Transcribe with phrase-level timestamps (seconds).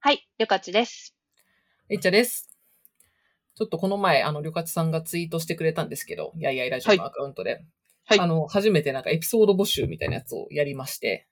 [0.00, 1.16] はい、りょかちです。
[1.88, 2.48] えっちゃです。
[3.56, 7.64] ちょっとこの前、あの、りょかちさんがツイートしてくれたんですけど、やいやいラジオのアカウントで、
[8.06, 11.26] はいあの、初めてなんかエピソード募集みたいなやつをやりまして、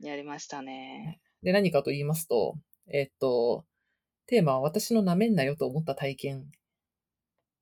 [0.00, 1.20] やりましたね。
[1.42, 2.54] で、何かと言いますと、
[2.92, 3.64] えっと、
[4.26, 6.42] テーマは私の舐めんなよと思った体験っ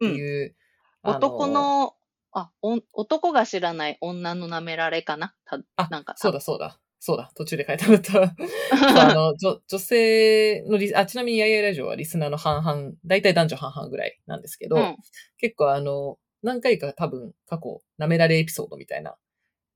[0.01, 0.55] ていう、
[1.03, 1.95] あ男の、
[2.33, 5.35] あおん、男が知らない女の舐められかな？
[5.47, 6.80] たあ、なんか、そうだそうだ。
[7.03, 8.35] そうだ、途中で書いてあった。
[9.11, 14.97] あの、女女性のリあ、ちなみにやいやいラジオはリスナーの半々、大体男女半々ぐらいなんですけど、うん。
[15.39, 19.17] 結構あの、何回か多分過去、舐められエピソードみたいな、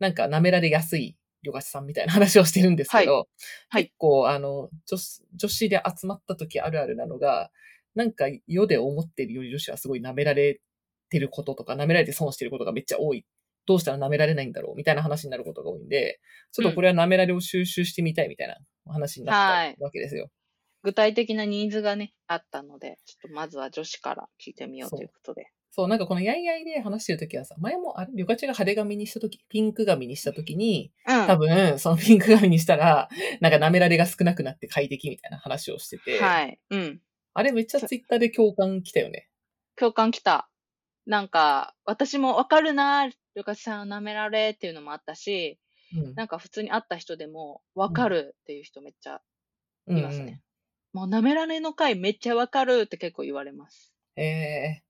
[0.00, 3.14] なんか舐められやすい旅館さんみたいな話をしてるんですけど、
[3.70, 7.50] はい結構あの、女子、女子で集まった時あるあるなのが、
[7.94, 10.60] なんか世で思ってるより女子はすごい舐められ
[11.08, 13.24] てることとか、舐められて損してることがめっちゃ多い。
[13.66, 16.20] どうしたら舐められないんだろうみたいな話になることが多いんで、
[16.52, 18.56] ちょっとこれは舐められを収集してみたいみたいな
[18.92, 20.30] 話になったわけですよ。
[20.82, 25.46] 具体的なニーズがね、あったので、ちょっとまずは女子から聞いてみようということで。
[25.70, 31.26] そう、なんかこのやいやいで話してるときはさ、前もあれ、旅館が派手髪にしたとき、ピンク髪にしたときに、うん。
[31.26, 33.08] 多分、そのピンク髪にしたら、
[33.40, 36.60] なんか舐められが少なくなって快適みたいな話をしてて、はい。
[36.70, 37.00] うん。
[37.32, 39.28] あれめっちゃツイッターで共感来たよね。
[39.76, 40.48] 共感来た。
[41.06, 45.58] なんか、私もわかるな、りょかちさん舐められっていうのもあったし、
[45.96, 46.14] うん。
[46.14, 49.20] なんか普通に会った人でも、わかるっていう人めっちゃ
[49.86, 50.40] うんいますね。
[50.92, 53.92] もう舐められの回めっちゃわかるって結構言われます。
[54.16, 54.82] ええ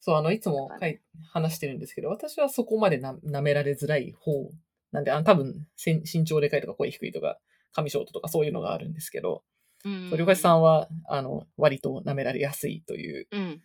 [0.00, 4.50] そう、あの、いつもかい話してるんですけど、私はそこまでな舐められづらい方
[4.92, 7.38] なんで、あの多分、身長でかいとか声低いとか、
[7.72, 9.44] 髪ショートとかそういうのがあるんですけど、
[9.84, 13.28] うんそうりょかしさんは、あの、割と舐められやすいという。
[13.30, 13.62] うん。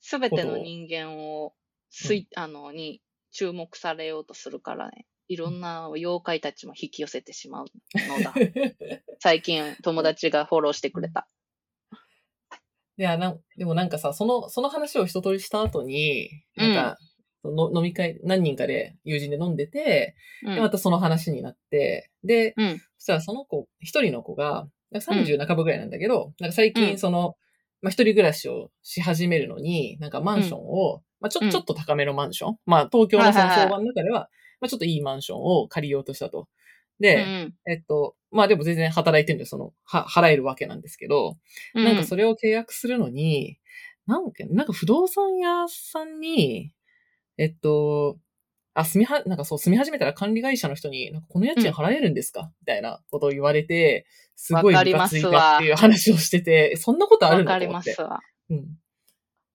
[0.00, 1.54] すべての人間を、
[1.90, 3.02] すい、あの、に
[3.34, 5.06] 注目されようとするからね。
[5.26, 8.32] いろんな妖怪たちも引き寄せてしまうのだ。
[9.20, 11.28] 最近友達がフォローしてくれた。
[12.96, 16.98] いや、なん、でもなんかさ、その、その話を一通りした後に、なんか、
[17.42, 20.14] その飲み会、何人かで友人で飲んでて、
[20.44, 20.54] うん。
[20.54, 22.78] でまたその話になって、で、うん。
[22.78, 27.36] そしたらその子、一人の子が、なんか30半ばぐらいなんだけど、なんか最うん近その、
[27.82, 34.28] まあ、一人暮らしをし始めるのに、なんかマンションを、まあ、ちょ、うんちょっと高めのマンション、まあ、東京のその相場の中では、
[34.60, 36.40] まあ、ちょっといいマンションを借りようとしたと。
[36.40, 41.38] うで、んえっと、まあでも全然働いてるんで、その、は、払えるわけなんですけど、
[41.74, 41.84] うん。
[41.84, 43.58] なんかそれを契約するのに、
[44.06, 46.72] なんか、なんか不動産屋さんに、
[47.38, 48.18] えっと、
[48.74, 57.60] あ、住みは、なんかそう、住み始めたら管理会社の人に、なんかこの家賃払えるんですか、みたいなことを言われて、すごいムカついたっていう話をしてて、えそんなことあるわの？
[57.60, 58.10] と思ってかります。
[58.12, 58.20] わ。
[58.50, 58.78] うん。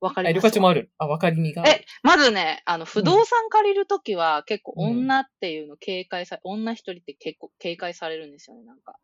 [0.02, 0.50] わかえ、りますわ。
[0.50, 0.92] 旅館もある。
[0.98, 1.68] あ、わかりみが。
[1.68, 8.96] え、まずね、あの、不動産借りるときは結構うん女っていうの警戒さ、女一人って結構警戒されるんですよね、なんか。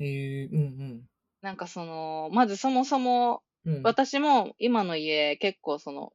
[0.00, 1.02] えー、うん
[1.42, 3.74] なんかその、まずそもそもうん。
[3.76, 3.82] うん。
[3.82, 6.12] 私も今の家結構その、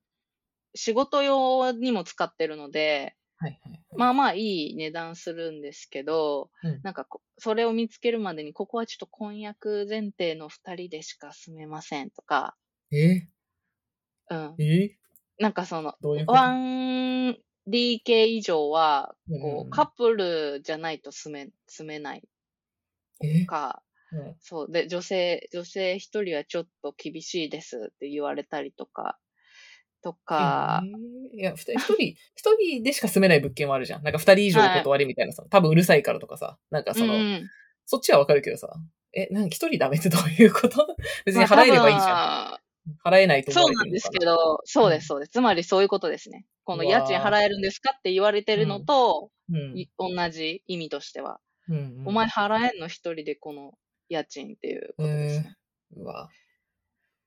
[0.76, 3.84] 仕事用にも使ってるので、はいはい。
[3.96, 12.56] まあまあいい値段するんですけど、うんなんかこそれを見つけるまでに、ここはちょっと婚約前提の二人でしか住めませんとか、
[12.92, 13.28] え？
[14.30, 14.56] うん。
[14.58, 14.98] ー、え？
[15.40, 22.24] なんかその、どういうこと 1DK 以上は、こうカップルじゃないと住め、住めない。
[23.24, 23.46] え？
[23.46, 24.36] か、うん。
[24.40, 24.72] そう。
[24.72, 29.18] で、女性、女性一人はちょっと厳しいですって言われたりとか、
[30.04, 30.84] とか、
[31.34, 31.40] えー？
[31.40, 31.74] いや、一人、
[32.36, 34.04] 一人でしか住めない物件もあるじゃん。
[34.04, 37.50] なんか二人以上お断りみたいなさ、多分うるさいからとかさ、なんかその、うんうん。
[37.86, 38.74] そっちはわかるけどさ、
[39.14, 40.96] え、なんか一人ダメってどういうこと？
[41.26, 42.16] 別に払えればいいじゃん。
[42.16, 42.63] まあ
[43.06, 45.32] 払えないと思そうなんですけど、そうでうんす、そうです。
[45.32, 46.46] つまりそういうことですね。
[46.64, 49.30] この家賃払えるんですかって言われてるのと、
[49.98, 51.40] 同じ意味としては。
[51.70, 53.72] うんうんお前払えんの一人でこの
[54.10, 55.56] 家賃っていうことですね。
[55.96, 56.30] うわ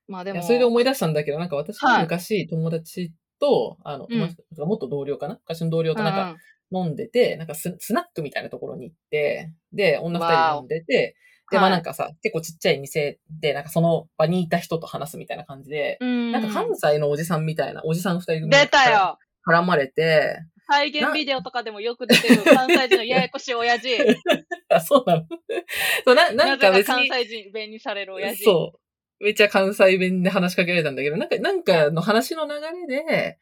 [0.09, 5.39] まあでも、それで思い出したんだけど、なんか私はい昔友達と、あの、うんもっと同僚かな？
[5.43, 6.37] 昔の同僚となんか
[6.71, 11.17] 飲んでて、なんかススナックみたいなところに行って、で、女二人で飲んでて、
[11.51, 23.89] で、まあはいなんかさ、結構ちっちゃい店で、なんかその場にいた人と話すみたいな感じで、うん、なんか関西のおじさんみたいな、おじさん二人組出たよ絡まれて、再現ビデオとかでもよく出てる関西人のややこしい親父。
[24.69, 25.27] あ、そうなの？
[26.05, 28.45] そうな、ななんか別に、関西人弁にされる親父。
[28.45, 28.73] そ
[29.21, 29.25] う。
[29.25, 32.55] めっちゃ関西弁で話しかけられたんだけど、なんか、なんかの話の流
[32.89, 33.39] れで、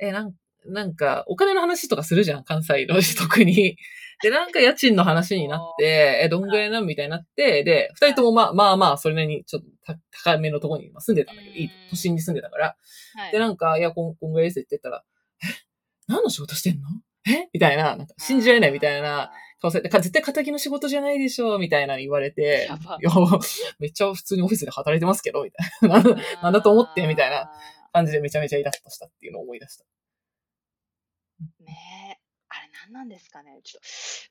[0.00, 0.34] え、なん
[0.68, 3.76] なんか、お金の話とかするじゃん、関西の人特に。
[4.22, 12.76] で、なんか家賃の話になって、え、どんぐらいなみたいになって、で、二人ともまあまあまあ、それなりにちょっとた高めのところにまあ住んでたんだけど、いい都心に住んでたから。
[13.14, 15.04] はいで、なんか、いや、こんこんぐらいですって言ったら、
[15.42, 15.46] え、
[16.08, 16.88] 何の仕事してんの？
[17.28, 17.48] え？
[17.52, 19.30] みたいな、なんか信じられないみたいな
[19.60, 23.10] 顔されて、か絶対仇の仕事じゃないでしょみたいなの言われて、やばいや、
[23.78, 26.02] めっちゃ普通にオフィスで働いてますけどみたいな。
[26.42, 27.50] なんだと思ってみたいな。
[27.92, 29.84] 感じでめちゃめちゃイラッとしたっていうのを思い出した。
[31.68, 32.28] ねえ。
[32.48, 33.88] あれ何なんですかねちょっと、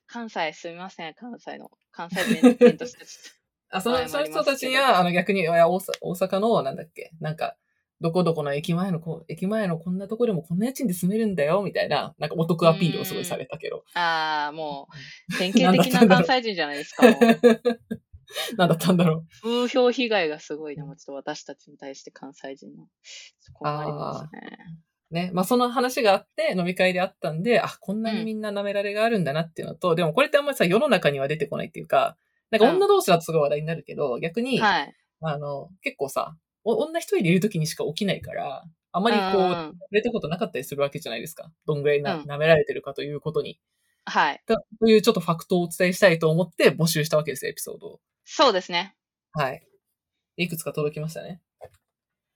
[0.08, 3.06] 関西すみません、関西の、関西弁弁として
[3.70, 7.58] あ、その、謝その人たちには、あの逆に、いや大阪の、なんだっけ、なんか、
[8.00, 13.78] どこどこの駅前のこ、駅前のこんなとこでもこんな家賃で住めるんだよ、みたいな、なんかお得アピールをすごいされたけど。
[13.78, 13.86] と。
[13.96, 14.88] ああ、も
[15.30, 17.04] う、 典型的な関西人じゃないですか。
[18.58, 22.88] なんだったんだろ風評被害がすごいな、もうちょっと私たちに対して関西人の。
[23.40, 24.58] そこもありますね。
[25.12, 25.14] う。
[25.14, 25.32] ね。
[25.34, 32.18] まあ、その話があって、飲み会であったんで、あ、こんなにみんな舐められがあるんだなっていうのと、でもこれってあんまりさ、世の中には出てこないっていうか、
[32.52, 34.96] なんかうん女同士だとすごい話題になるけど、逆に、はい。
[35.22, 41.52] あの、結構さ、お女一人でいる時にしか起きないから、あまりこう、うん触れたことなかったりするわけじゃないですか。
[41.66, 43.60] どんぐらいな、うん舐められてるかということに。
[44.06, 44.42] はい。
[44.46, 48.00] だというちょっとファクトをお伝えしたいと思って募集したわけですよ、エピソードを。
[48.26, 48.96] そうですね。
[49.34, 49.62] はい。
[50.38, 51.42] いくつか届きましたね。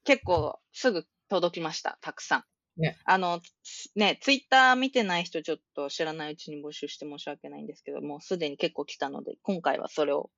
[0.03, 1.97] 結構すぐ届きました。
[2.01, 2.50] たくさん。
[2.81, 10.31] ねあの、つね、ツイッター見てない人ちょっと知らないうちに募集して申し訳ないんですけど、もうすでに結構来たので、今回はそれを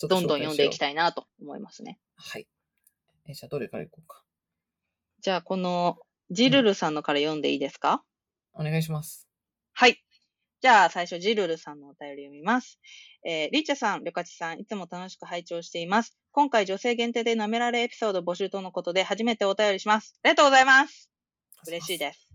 [0.00, 0.78] どんどん読んでいきい。
[0.78, 1.98] たいなと思いますね。
[2.16, 2.48] はい。
[3.26, 4.24] えじゃあ、どれからいこうか。
[5.20, 5.98] じゃあ、この、
[6.30, 8.04] ジルルさんのから読んでいいですか、
[8.52, 9.28] お願いします。
[9.72, 10.02] はい。
[10.60, 12.80] じゃあ、最初、ジルルさんのお便り読みます。
[13.24, 16.18] えーリッチャさん、リョカチさん、いつも楽しく拝聴しています。
[16.32, 20.18] 今回、女性限定で舐められエピソード募集とのことで、初めてお便りします。
[20.22, 21.10] ありがとうございます。
[21.66, 22.28] 嬉しいです。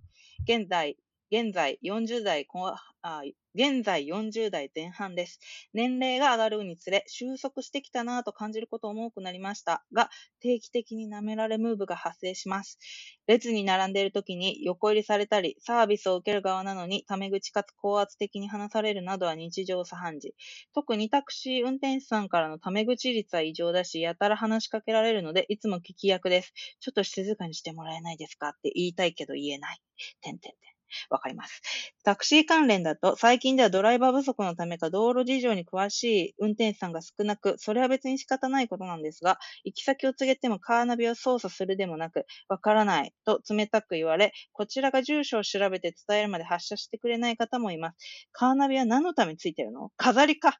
[0.44, 0.98] 現在、
[1.32, 3.24] 現在40代後あ、
[3.56, 5.40] 現在40代前半です。
[5.74, 10.10] 年齢が上がるにつれ、収束してきたなぁと感じることも多くなりましたが、
[10.40, 12.80] 定期的に舐められムーブが発生します。
[13.28, 20.36] 列に並んでいる時に横入りされたり、サービスを受ける側なのに、タメ口かつ高圧的に話されるなどは日常茶飯事。
[20.74, 26.54] 特にタクシー運転手さんからのタメ口率は異常だし、やたら話しかけられるので、いつも聞き役です。
[26.80, 28.50] ちょっと静かにしてもらえないですか？
[28.50, 29.78] って言いたいけど言えない。
[30.22, 30.73] てんてんてん。
[31.10, 31.62] わかります。
[32.04, 47.98] タクシー関連だと、最近ではドライバー不足のためか道路事情に詳しい運転手さんが少なく、それは別に仕方ないことなんですが、行き先を告げてもカーナビを操作するでもなく、わからないと冷たく言われ、こちらが住所を調べて伝えるまで発車してくれない方もいます。
[48.32, 49.92] カーナビは何のためについてるの？
[49.98, 50.60] 飾りか。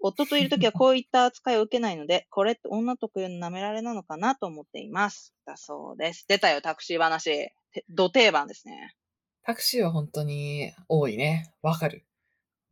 [0.00, 5.34] 夫といるときはこういった扱いを受けないので、これって女特有の舐められなのかなと思っています。
[5.46, 6.24] だそうです。
[6.28, 7.50] 出たよ、タクシー話。
[7.88, 8.94] ど定番ですね。
[9.42, 11.52] タクシーは本当に多いね。
[11.62, 12.04] わかる。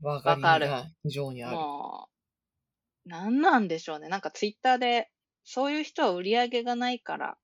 [0.00, 1.56] わかるが非常にある。
[1.56, 2.08] も
[3.06, 4.08] う、なんなんでしょうね。
[4.08, 5.10] なんかツイッターで、
[5.44, 7.36] そういう人は売り上げがないから、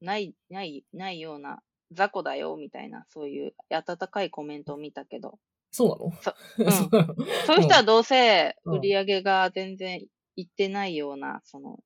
[0.00, 1.60] ない、ない、ないような
[1.92, 5.38] 雑魚だよ、みたいな、そういう温かいコメントを見たけど、
[5.70, 6.66] そうなの？
[6.66, 7.14] うんそうなの
[7.46, 10.04] そういう人はどうせうん売り上げが全然
[10.36, 11.78] いってないような、その、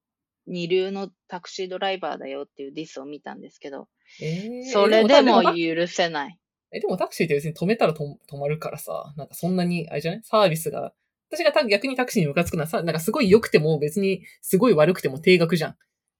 [0.47, 3.89] 二流のタクシードライバーだよっていうディスを見たんですけど、
[4.23, 6.39] えーそれでもえ許せない。
[6.75, 10.21] え、でもタクシーって別に止めたらと止まるからさ、なんかそんなに、あれじゃない？
[10.25, 10.93] サービスが、
[11.31, 15.77] 私がた逆にタクシーにムカつくのはさ、なんかすごい良くても別にすごい悪くても定額じゃん。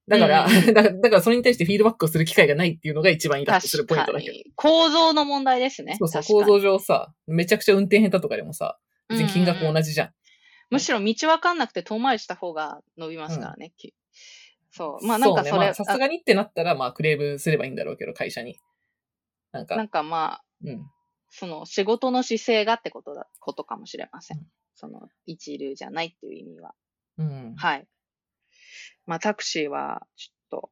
[0.07, 4.33] だから、うん だから、だからそれに対してフィードバックをする機会がないっていうのが一番イラッとするポイントだけど。
[4.33, 4.45] に。
[4.55, 5.97] 構造の問題ですね。
[5.99, 8.79] そうそう、構造上さ、めちゃくちゃ運転下手とかでもさ、
[9.09, 10.15] 別に金額うんうん同じじゃん。
[10.71, 13.73] むしろ道わかんなくて遠回りした方が伸びますからね。
[13.77, 13.95] き
[14.73, 15.07] そう。
[15.07, 18.59] まあなんかそれ、さすがにってなったら、まあクレームすればいいんだろうけど、会社に。
[19.55, 20.87] なんか、あなんかまあ、うん。
[21.31, 24.39] その仕事の姿勢がってことだ、ことかもしれません。
[24.39, 24.45] うん
[24.77, 26.75] その一流じゃないっていう意味は。
[27.19, 27.55] うん。
[27.57, 27.87] はい。
[29.07, 30.71] まあタクシーはちょっと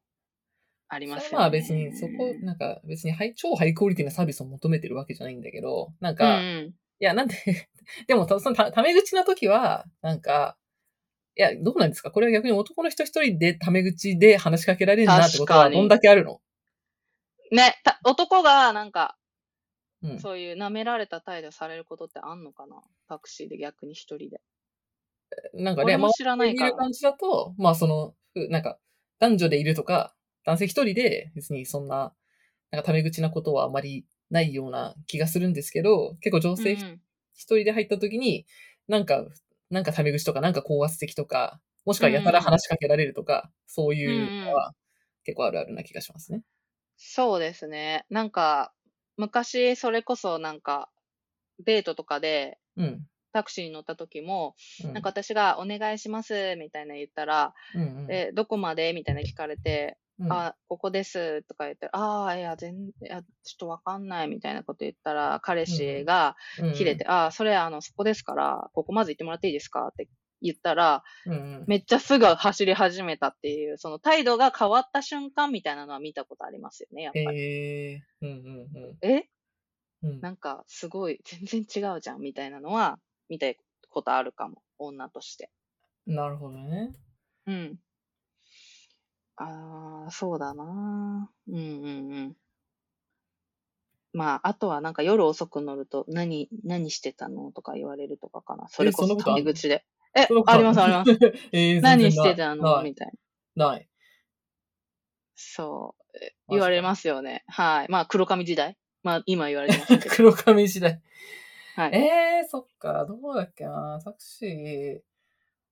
[0.89, 1.37] ありますよね。
[1.37, 6.73] まあ別に、そこ、なんか別にハイ超ハイクオリティなサービスを求めてるわけじゃないんだけど、なんうんか、いうん。
[6.99, 7.35] や、なんで、
[8.07, 10.57] でも、そのた、ため口な時は、なんか、
[11.37, 12.11] いや、どうなんですか？
[12.11, 16.41] これは逆に男の人一人でタメ口で話しかけられるなってことはどんだけあるの？
[17.53, 19.17] ね、た男がなんか、
[20.01, 20.19] うん。
[20.19, 22.81] そういう舐められた態度されることってあんのかな？
[23.07, 24.41] タクシーで逆に一人で。
[25.53, 28.79] なんかね、まあ、知らないから見る感じだと、まあその、ふなんか、
[29.19, 30.13] 男女でいるとか、
[30.45, 32.13] 男性一人で別にそんな、
[32.71, 37.01] なんかタメ口なことはあまりないような気がするんですけど、結構女性うんうん
[37.35, 38.45] 一人で入った時に、
[38.87, 39.25] なんか、
[39.69, 44.73] なんかタメ口とか、なんか高圧的とか、もしくはやたら話しかけられるとか、そういうのは
[45.23, 46.43] 結構あるあるな気がしますね。
[47.05, 48.05] そうですね。
[48.09, 48.73] なんか、
[49.17, 50.89] 昔、それこそなんか、
[51.59, 53.07] デートとかで、うん。
[53.33, 54.55] タクシーに乗った時も、
[54.85, 66.73] うん、なんか私がお願いしますみたいな言ったら、うんうん、え、どこまでみたいな聞かれて、うん、あ、ここですとか言ったら、ああ、いや、全然、いや、ちょっとわかんないみたいなこと言ったら、彼氏がうん。
[66.73, 70.07] 切れて、、ああ、それあの、そこですから、ここまず行ってもらっていいですかって
[70.43, 77.39] 言ったら、うんうん、めっちゃすぐ走り始めたっていう、その態度が変わった瞬間みたいなのは見たことありますよね、やっぱり。
[77.39, 79.29] へえー、うんうんえ
[80.03, 80.09] うん。
[80.09, 83.47] うんなんか、すごい、全然違うじゃん、みたいなのは、見た
[83.89, 85.49] ことあるかも、女として。
[86.05, 86.93] なるほどね。
[87.47, 87.79] うん。
[89.37, 91.31] ああ、そうだな。
[91.47, 92.37] うんうんうん。
[94.11, 97.51] まあ、あとはなんか夜遅く乗ると、何、何してたの？
[97.51, 98.67] とか言われるとかかな。
[98.67, 99.85] それこそタメ口で。
[100.15, 101.11] えありますあります。
[101.51, 102.81] えー、 何してたの？
[102.83, 103.11] みたい
[103.55, 103.71] な。
[103.71, 103.87] ない。
[105.35, 106.03] そう。
[106.49, 107.43] 言われますよね。
[107.47, 107.87] はい。
[107.89, 108.77] まあ、黒髪時代？
[109.01, 110.09] まあ、今言われてますけど。
[110.15, 111.01] 黒髪時代。
[111.75, 111.95] はい。
[111.95, 114.99] えー、そっか、どうだっけな、タクシー。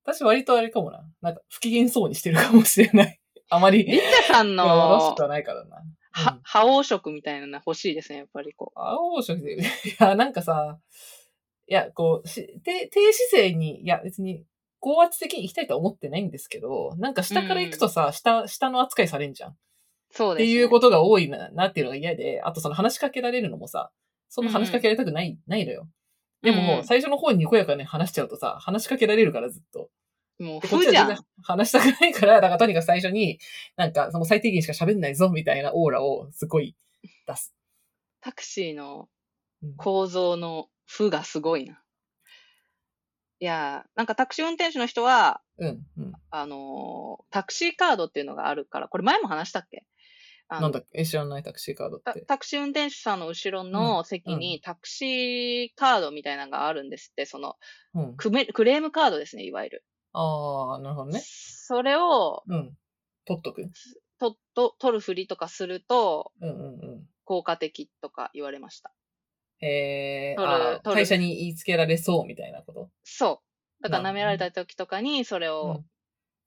[0.04, 1.04] 私割とあれかもな。
[1.22, 3.20] なんか不機嫌そうにしてるかもしれない。
[3.50, 5.84] あまり、リッチャさんよろしはないからな。
[6.12, 9.64] は、覇王色みたいなの欲しいですね、やっぱりこ青色で、い
[10.00, 10.80] や、なんかさ、
[11.72, 14.44] いや、こう、し低低姿勢に、いや、別に、
[14.82, 19.52] 高圧的に行きたいとは思ってないんですけど、なんか下から行くとさ、下、下の扱いされんじゃん。
[19.52, 19.56] う。
[20.12, 20.52] そうです、ね。
[20.52, 23.90] っていうことが多いな、なっていうのが嫌で、あとその話しかけられるのもさ、
[24.28, 25.88] そんな話しかけられたくない、ないのよ。
[26.42, 29.90] でも、うん最初の方ににこやかに話しちゃうとさ、話しかけられるからずっと。
[30.40, 31.18] もう、でこっちは。
[31.42, 33.40] 話したくないから、だからとにかく最初に、
[33.78, 36.76] なんかその最低限しか喋んないぞ、みたいなオーラをすごい
[37.28, 37.56] 出す。
[38.20, 39.08] タクシーの
[39.64, 41.82] うん構造の負がすごいな。
[43.40, 46.14] いやー、なんかタクシー運転手の人は、うん、うん。
[46.30, 49.86] あのータクシーカードっていうのがあるから、これ前も話したっけ？
[50.50, 51.00] なんだっけ？
[51.02, 52.20] え、知らないタクシーカードって。
[52.20, 57.56] タタクシー運転手さんの後ろの席うんにタクシーカードみたいなのがあるんですって、その
[57.96, 58.18] うん。
[58.18, 59.86] クメクレームカードですね、いわゆる。
[60.14, 61.22] ああ、なるほどね。
[61.24, 62.78] それをうん。
[63.26, 63.64] 取っとく？
[64.20, 66.68] とと取るふりとかするとうんうんう
[66.98, 67.08] ん。
[67.24, 68.94] 効果的とか言われました。
[69.62, 72.90] えー、会社に言いつけられそうみたいなこと？
[73.04, 73.42] そ
[73.80, 73.84] う。
[73.84, 75.86] だから舐められた時とかにそれうをん。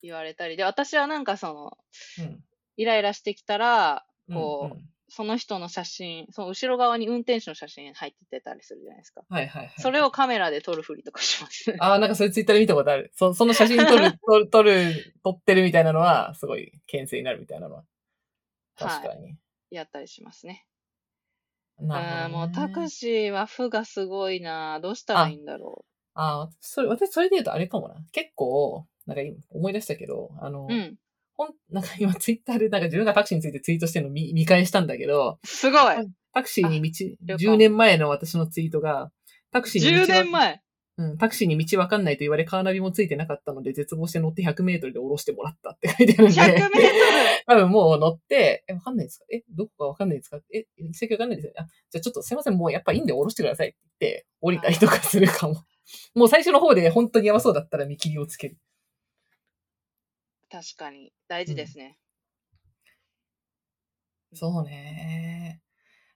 [0.02, 1.78] 言われたりで、私はなんかその、
[2.18, 2.44] うん。
[2.76, 9.22] イライラしてきたら、うんこう、うんその人の写真、その後ろ側に運転手の写真入ってたりするじゃないですか。
[9.28, 9.74] はいはいはい。
[9.78, 11.76] それをカメラで撮るふりとかします。
[11.78, 13.12] ああ、なんかそれツイッターで見たことある。
[13.14, 17.84] そその写真撮る、 撮る、撮る、撮ってるみたいなのは、すごい牽制になるみたいなのは。
[18.76, 19.36] 確かに。
[19.70, 20.66] やったりしますね。
[21.80, 22.28] なるほど、ね。
[22.28, 27.96] もうタクシーは負がすごいなどうしたらいいんだろああ、それ、私それで言うとあれかもな。
[28.12, 30.72] 結構、なんか今思い出したけど、あの、う。
[30.72, 30.96] うん。
[31.36, 35.96] ほん、 なんか今ツイッターでなんか自分がタクシーについてツイートしてるの見見返したんだけど、すごい
[36.32, 39.10] タクシーに道、旅行10年前の私のツイートが、
[39.50, 40.63] タクシーに道 !10 わ年前
[40.96, 46.40] うん、タクシーに道わかんないと言われ、カーナビもついてなかったので、絶望して乗って100メートルで降ろしてもらったって書いてあるんで。
[46.40, 46.82] 100メートル
[47.46, 49.24] 多分もう乗って、え、わかんないですか？
[49.32, 50.38] え、どこかわかんないですか？
[50.54, 51.56] え、行き先わかんないですよね。
[51.58, 55.64] あ、じゃあちょっとすいません、もうやっぱいいんで降ろしてくださいって言って、降りたりとかするかも。
[56.14, 58.56] もう最初の方で本当にやばそうだったら見切りをつける。
[60.50, 61.12] 確かに。
[61.26, 61.98] 大事ですね。
[64.32, 65.60] そうね。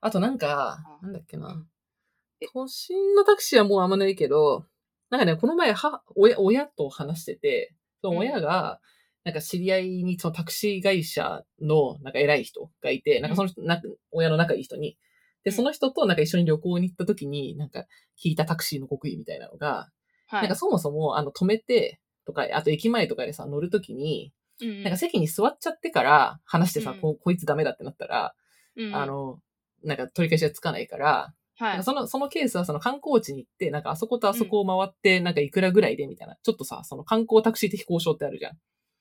[0.00, 1.66] あとなんかあ、なんだっけな。
[2.52, 4.66] 都心のタクシーはもうあんまないけど、
[5.11, 8.80] なんかね、この前、は、親、親と話してて、その親が、
[9.25, 13.80] なんか知り合いにそのタクシー会社のなんか偉い人がいて、なんかその人、な
[14.11, 14.97] 親の仲いい人に。
[15.45, 15.57] で、うん。
[15.57, 17.85] その人となんか一緒に旅行に行った時に、なんか
[18.23, 19.90] 聞いたタクシーの極意みたいなのが、
[20.28, 20.42] はい。
[20.42, 20.57] なんか。
[20.57, 27.00] そもそもあの止めて、とか、あと駅前とかでさ、乗るときに、なんか席に座っちゃってから話してさ、うん。
[27.00, 28.35] ここいつダメだってなったら、
[28.76, 28.87] うん。
[28.87, 29.40] うんあの、
[29.83, 31.82] なんか取り返しがつかないから、はい。
[31.82, 38.58] その、そのケースはその観光地に行って、なんかあそことあそこを回って、なんかいくらぐらいでみたいな、ちょっとさ、その観光タクシー的交渉ってあるじゃん。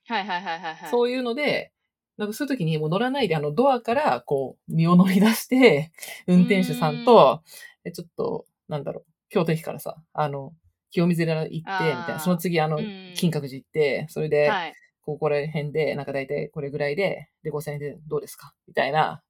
[0.07, 0.89] はいはいはいはいはい。
[0.89, 1.71] そういうので、
[2.17, 5.91] なんかそういう時にもう乗らないで、あのドアからこう身を乗り出して、
[6.25, 7.43] 運転手さんと、
[7.85, 10.53] えちょっと、なんだろう、京都駅からさ、あの、
[10.89, 12.19] 清水寺行って、みたいな。
[12.19, 14.73] その次、あのうん、金閣寺行って、それで、はい。
[15.01, 18.53] ここら辺で、なんか大体これぐらいで、で、5000円でどうですか？
[18.67, 19.21] みたいな、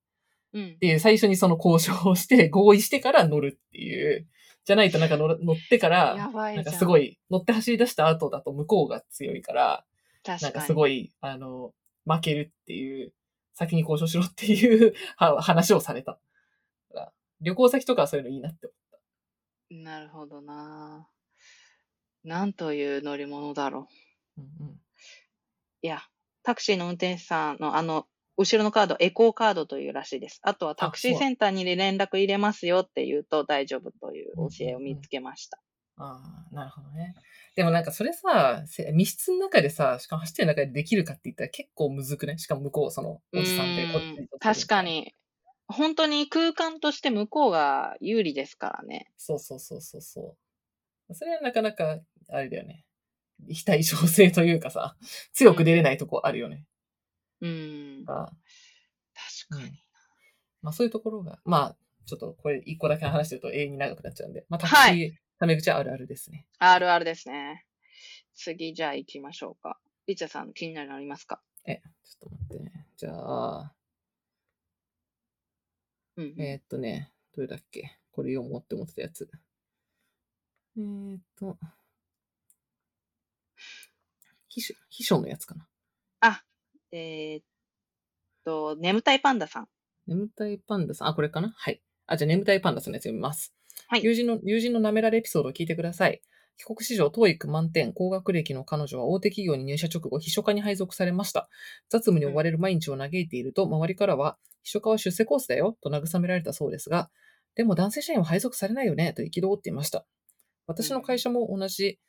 [0.54, 0.78] うんっ。
[0.78, 4.28] ていう、最初にその交渉をして、 合意してから乗るっていう。
[4.66, 5.38] じゃないとなんか乗っ
[5.70, 6.16] てから。
[6.16, 9.86] なんかすごい、乗って走り出した後だと向こうが強いから。
[10.42, 11.74] なんかすごい、あの、
[12.06, 13.14] 負けるっていう、
[13.54, 16.20] 先に交渉しろっていうは話をされた。
[17.42, 21.08] 旅行先とかはそういうのいいなって思っなるほどな
[22.24, 23.88] なんという乗り物だろ
[24.38, 24.42] う。
[24.42, 24.42] た。
[24.42, 24.82] うんうん
[25.84, 26.02] いや、
[26.42, 30.40] タクシーの運転手さんのあの、後ろのカード、エコーカードというらしいです。
[30.44, 35.60] あとはタクシーセンターに連絡入れますよって言うと大丈夫という教えを見つけました。
[35.98, 37.16] ああ、なるほどね。
[37.56, 42.38] でもなんかそれさ、せ密室の中でさ、しかも走ってる中でできるかって言ったら結構むずくね。
[42.38, 44.82] しかも向こう、その、おじさんでこっち確か。
[44.84, 45.12] に。
[45.68, 49.12] 本当に空間として向こうが有利ですからね。
[49.18, 50.38] そうそうそうそうそ
[51.10, 51.14] う。
[51.16, 52.86] それはなかなか、あれだよね。
[53.50, 54.96] 非対称性というかさ、
[55.34, 56.56] 強く出れないとこあるよね。
[56.58, 56.64] うん。
[58.08, 58.32] あ
[59.50, 59.84] 確かに。
[60.62, 66.48] まあそういうところが、まあ、ちょっとこれ一個だけ話してると永遠に長くなっちゃうんで、まあタクシー、タメ口あるあるですね。
[66.60, 67.66] あるあるですね。
[68.34, 69.80] 次、じゃあ行きましょうか。
[70.08, 71.42] リチャさん、気になるのありますか？
[71.66, 72.88] え、ちょっと待ってね。
[72.96, 73.74] じゃあ、
[76.16, 76.42] うんうん。
[76.42, 78.00] えーっとね、どれだっけ？
[78.12, 79.30] これ読もうって思ってたやつ。
[80.78, 81.58] えーっと、
[84.48, 85.68] 秘書、秘書のやつかな。
[86.22, 86.44] あ、
[86.92, 87.44] えーっ
[88.46, 89.68] と、眠たいパンダさん。
[90.08, 91.54] 眠たいパンダさん、あ、これかな？
[91.58, 91.82] はい。
[92.06, 93.54] あ、じゃあ眠たいパンダさんのやつ読みます。
[93.88, 96.22] はい友人の、友人の舐められエピソードを聞いてください。
[96.58, 101.50] 帰国子女、TOEIC 満点、高学歴の彼女は大手企業に入社直後、秘書課に配属されました。
[101.90, 107.12] 雑務に追われる毎日を嘆いていると、周りからは、秘書課は出世コースだよ、と慰められたそうですが、
[107.54, 110.08] でも男性社員は配属されないよね、と憤っていました。
[110.66, 112.00] 私の会社も同じ、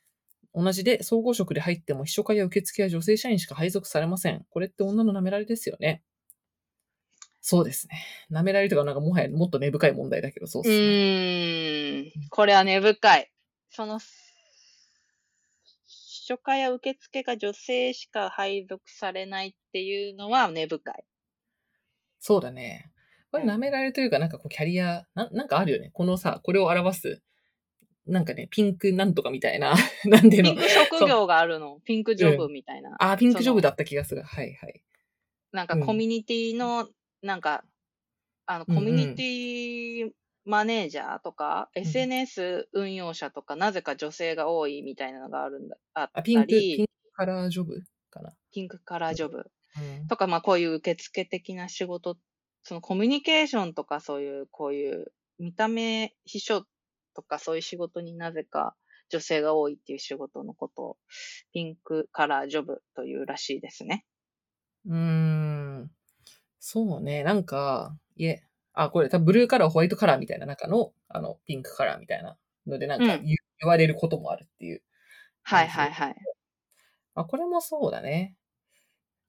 [0.61, 4.45] 同じで、総合職で入っても秘書課や受付は女性社員しか配属されません。
[4.50, 6.03] これって女の舐められですよね。
[7.41, 8.05] そうですね。
[8.33, 12.12] 舐められとか、なんかもはやもっと根深い問題だけど、そううですね。
[12.17, 12.29] ーん。
[12.31, 13.31] これは根深い。
[13.71, 14.07] その、秘
[16.27, 21.05] 書課や受付が女性しか配属されないっていうのは根深い。
[22.19, 22.91] そうだね。
[23.31, 25.91] これうん舐められというか、なんかこうキャリア、ななんかあるよね。
[25.93, 27.23] このさ、これを表す、
[28.09, 29.75] なんかね、ピンクなんとかみたいな、
[30.07, 30.57] なんでのピン。
[30.57, 31.81] ク職業があるの？
[31.85, 32.97] ピンクジョブみたいな。
[32.99, 34.23] あ、ピンクジョブだった気がする。
[34.23, 34.83] はいはい。
[35.53, 36.88] なんかうんコミュニティの、
[37.23, 37.65] なんか、
[38.47, 40.11] あの、うんうんコミュニティ
[40.45, 48.35] マネージャーとか、ん SNS 運用者とか、なぜか女性が多いみたいなのがあるんだ、あったあ、ピンク、ピンり、クカラージョブかな。
[48.53, 52.17] ピンクカラージョブうんとか、まあこういう受付的な仕事、
[52.62, 56.65] そのコミュニケーションとかそういう、こういう見た目秘書
[57.18, 58.76] とかそういう仕事になぜか
[59.10, 60.96] 女性が多いっていう仕事のことを、
[61.52, 64.04] ピンクカラージョブというらしいですね。
[64.87, 65.90] うーん。
[66.60, 67.25] そうね。
[67.25, 74.83] なんか、いえ、あ、これ多分ブルーカラー、ホワイトカラーみたいな中の、あの、ピンクカラーみたいなので、なんかうん言,、言われることもあるっていう。
[75.42, 76.16] はいはいはい。
[77.14, 78.37] まあ、これもそうだね。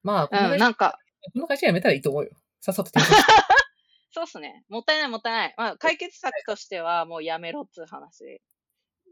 [0.03, 0.99] まあ、このうん、会社なんか、
[1.33, 2.31] この会社辞めたらいいと思うよ。
[2.59, 2.91] さっさと。
[4.11, 4.63] そうっすね。
[4.69, 5.55] もったいないもったいない。
[5.57, 8.41] まあ、解決策としては、もうやめろっつう話。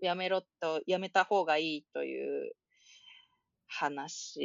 [0.01, 2.51] やめろと、やめた方がいいという
[3.67, 4.39] 話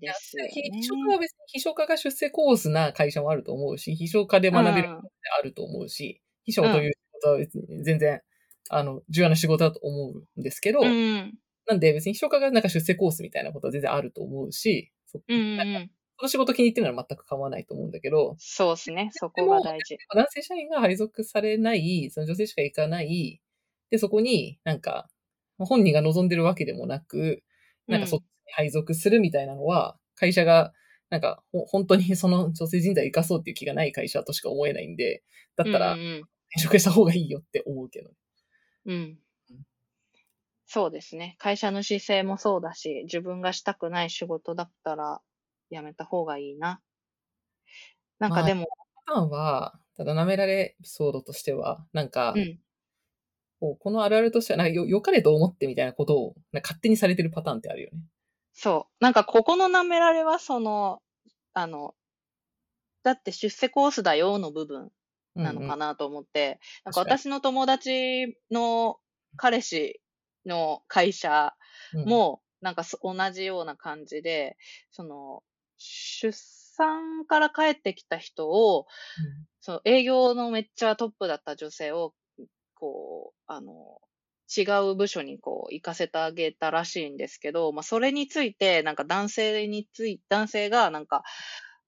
[0.00, 0.50] ですよね。
[0.50, 8.22] 秘書課は別に秘書課が出世コースな会社もあると思うし、秘書課で学べることってあると思うし、秘書という仕事は別に全然、
[8.70, 11.38] あの、重要な仕事だと思うんですけど、うんうん。
[11.66, 15.90] なんで別に秘書課がなんか出世コースみたいなことは全然あると思うし、そうんうん
[16.22, 19.10] の仕事気に入ってるのは全く構わないと思うんだけど、そうですね。
[19.12, 19.96] そこが大事。
[20.14, 23.40] 男性社員が配属されない、その女性しか行かない、
[23.90, 25.08] で、そこになんか、
[25.58, 27.42] 本人が望んでるわけでもなく、
[27.86, 30.72] なんかそっちに配属するみたいなのは、会社が、
[31.10, 35.22] なんか、ほ本当にその女性人材を生かそうっていう気がない会社としか思えないんで、
[35.56, 36.24] だったら転
[36.58, 38.10] 職した方がいいよって思うけど。
[38.86, 39.18] うん、うん。
[40.66, 41.34] そうですね。
[41.38, 45.20] 会社の姿勢もそうだし、自分がしたくない仕事だったら、
[45.70, 46.80] やめた方がいいな。
[48.18, 48.66] なんかでも、
[49.06, 52.58] パターンは、ただ舐められエピソードとしては、なんか、うん。
[53.60, 57.98] このあるあるとしては、なんかよ、良かれと思ってみたいなことを、なんか勝手にされてるパターンってあるよね。
[58.52, 59.04] そう。
[59.04, 61.02] なんか、ここの舐められは、その、
[61.52, 61.94] あの、
[63.02, 64.90] だって出世コースだよの部分
[65.34, 68.98] なのかなと思って、なんか確かに私の友達の
[69.36, 70.00] 彼氏
[70.46, 71.54] の会社
[71.92, 74.56] うんうん、も、なんかそ同じような感じで、
[74.90, 75.42] その、
[75.80, 78.86] 出産から帰ってきた人を、
[79.60, 82.14] その営業のめっちゃトップだった女性を、
[82.74, 84.00] こう、あの、
[84.56, 91.22] 違う部署にこう行かせてあげたらしいんですけど、まあそれについて、なんか男性につい、男性がなんか、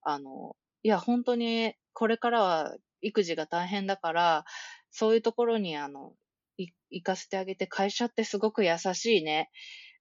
[0.03, 4.45] あの、いや本当にこれからは育児が大変だから、
[4.91, 6.13] そういうところにあの、
[6.57, 9.49] い行かせてあげて会社ってすごく優しいね。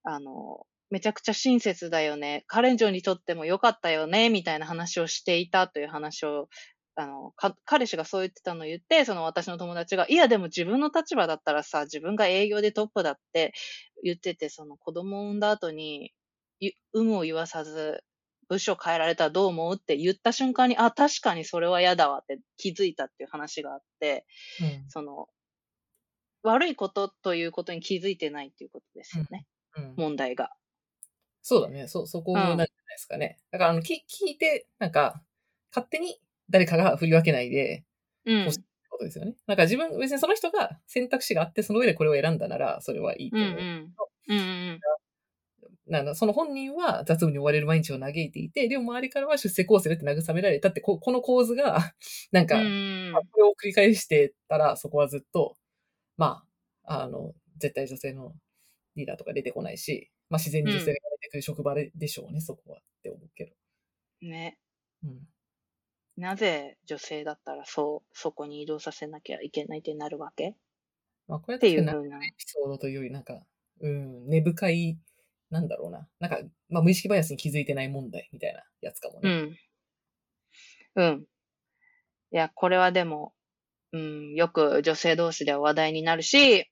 [0.05, 2.45] あの、めちゃくちゃ親切だよね。
[2.47, 6.49] 彼女にとっても良かったよね、みたいな話をしていたという話を
[6.95, 13.55] あの、か、彼氏がそう言ってたのを言って、その私の友達が、いやでも自分の立場だったらさ、自分が営業でトップだって
[14.03, 16.13] 言ってて、その子供を産んだ後に、
[16.61, 18.05] ゆ有無を言わさず、
[18.49, 24.27] 部署変えられたらどう思うって言った瞬間に、あ、確かにそれは嫌だわって気づいたっていう話があって、
[24.61, 25.29] うんその、
[26.43, 29.47] 悪いことということに気づいてないっていうことですよね。
[29.77, 29.95] うん。
[29.97, 30.51] 問題が。
[31.43, 31.89] そうだね。
[31.89, 33.39] そう、そこうんなんじゃないですかね。
[33.51, 35.23] だから、あの、き聞いて、なんか、
[35.71, 37.85] 勝手に誰かが振り分けないで、
[38.25, 38.53] うんこ。
[38.91, 39.35] ことですよね。
[39.47, 43.59] なんか自分、別にその人が選択肢があって、その上でこれを選んだなら、それはいいとうん思う。
[43.59, 43.95] うん。
[44.29, 44.81] うんうん
[45.89, 51.93] なんだその本人は雑務に追われる毎日を嘆いていて、でも周りからは出世コースでって慰められたって、ここの構図が、
[52.31, 53.13] なんか、うん。
[53.33, 55.57] これを繰り返してたら、そこはずっと、
[56.17, 56.45] ま
[56.85, 58.35] あ、あの、絶対女性の
[58.97, 60.99] リーダーとか出てこないし、まあ自然に女性が
[61.41, 64.29] 職場ででしょうね、そこはって思うけど。
[64.29, 64.59] ね。
[65.03, 65.21] うん。
[66.19, 70.57] なぜ女性だったらそう、そこに移動させなきゃいけないってなるわけ？
[71.27, 72.27] まあこれはっていう確かにふうな。
[72.27, 73.41] エピソードというより、なんか、
[73.81, 74.99] うん、根深い、
[75.49, 76.07] なんだろうな。
[76.21, 79.31] なんか、まあ無意識バイアスに気づいてない問題みたいなやつかもね。
[80.95, 81.03] うん。
[81.03, 81.23] うん。
[81.23, 83.33] いや、これはでも、
[83.93, 86.71] うん、よく女性同士では話題になるし、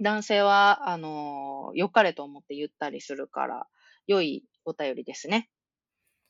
[0.00, 3.66] 男性は、あの、良かれと思って言ったりするから、
[4.06, 5.50] 良いお便りですね。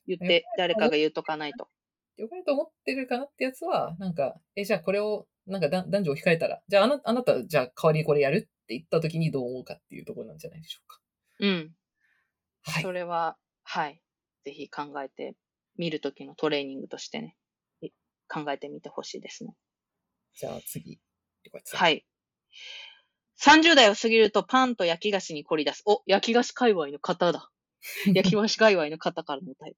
[0.07, 1.69] 言って、誰かが言うとかないと。
[2.17, 11.01] よかれと思ってるかなってやつは、なんか、え、じゃあこれを、なんかだ男女を置き換えたら、じゃああなあなた、じゃあ代わりにこれやるって言った時にどう思うかっていうところなんじゃないでしょうか。
[11.41, 11.75] うん。
[12.63, 12.93] はいそ。
[12.93, 14.03] れは、はい。
[14.45, 15.35] ぜひ考えて、
[15.77, 17.37] 見るときのトレーニングとしてね、
[17.81, 17.91] い
[18.29, 19.55] 考えてみてほしいですね。
[20.35, 21.01] じゃあ次。
[21.73, 22.05] はい。
[23.43, 25.83] 30代を過ぎるとパンと焼き菓子に凝り出す。
[25.87, 27.51] お、焼き菓子界隈の方だ。
[28.15, 29.77] 焼き菓子界隈の方からのタイプ。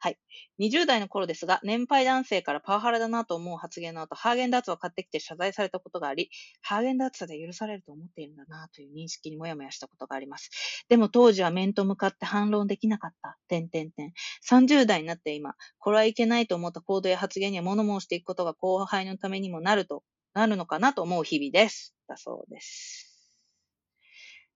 [0.00, 0.18] はい。
[0.58, 6.30] 20代の頃ですが、年配男性からパワハラだなと思う発言の後、ハーゲンダッツを買ってきて謝罪されたことがあり、
[6.62, 10.84] ハーゲンダッツで許されると思っているんだなという認識にもやもやしたことがあります。
[10.88, 13.38] でも当時は面と向かって反論できなかった。
[13.46, 14.12] 点点点。
[14.48, 20.02] 30代になって今、これはいけないと思った行動や発言には物申していくことが後輩のためにもなると、
[20.36, 21.94] なるのかなと思う日々です。
[22.06, 23.32] だそうです。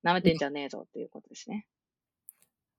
[0.04, 1.66] 舐めてんじゃねえぞということですね。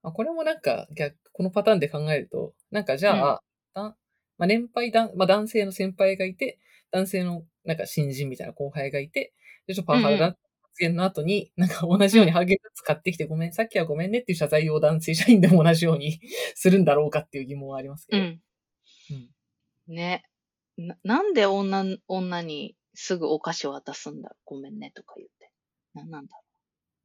[0.04, 3.42] まあ、これもなんか逆、このパターンで考えると、なんかじゃあ、
[3.74, 3.98] だ
[4.38, 6.60] まあ、年配だ、まあ、男性の先輩がいて、
[6.92, 9.34] 男性のなんか新人みたいな後輩がいて、
[9.66, 10.38] で、ちょっとパワハラだ発
[10.80, 16.20] 言の後に、なんか同じようにハーゲンダッツ買ってきてごめん、さっきはごめんねっていう謝罪を男性社員でも同じように
[16.54, 18.22] するんだろうかっていう疑問はありますけど。
[18.22, 18.42] うん。
[19.88, 20.24] ね。
[20.78, 25.52] な、なんで女、女にすぐお菓子を渡すんだごめんねとか言って。
[25.94, 26.52] なんなんだろう。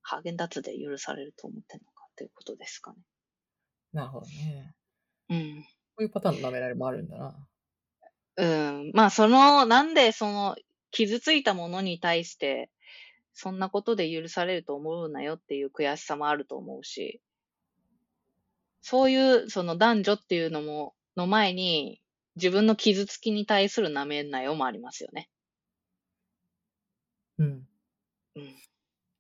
[0.03, 2.99] ハーゲンダッツで許されると思ってんのかっていうことですかね。
[3.93, 4.75] なるほどね。
[5.31, 5.65] うん。
[5.65, 5.69] こ
[5.99, 7.49] ういうパターンの舐められもあるんだな。
[8.37, 8.91] うん。
[8.95, 10.57] まあ、その、なんでその、
[10.91, 12.71] 傷ついたものに対して、
[13.33, 17.21] そんなことで許されると思うなよっていう悔しさもあると思うし、
[18.81, 22.01] そういう、その男女っていうのも、の前に、
[22.37, 25.29] 自分の傷つきに対する舐めんなよもありますよね。
[27.39, 27.69] うん。
[28.35, 28.57] うん。